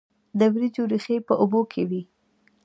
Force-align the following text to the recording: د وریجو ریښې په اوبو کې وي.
د 0.39 0.41
وریجو 0.53 0.83
ریښې 0.91 1.17
په 1.27 1.33
اوبو 1.41 1.61
کې 1.71 1.83
وي. 1.89 2.01